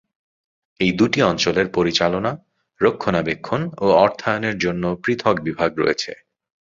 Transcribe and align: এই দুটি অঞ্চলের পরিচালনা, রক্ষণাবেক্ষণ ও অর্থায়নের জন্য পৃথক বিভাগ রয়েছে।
এই 0.79 0.91
দুটি 0.91 1.19
অঞ্চলের 1.21 1.67
পরিচালনা, 1.73 2.31
রক্ষণাবেক্ষণ 2.81 3.61
ও 3.77 3.85
অর্থায়নের 3.97 4.55
জন্য 4.57 4.83
পৃথক 5.03 5.35
বিভাগ 5.39 5.71
রয়েছে। 5.77 6.11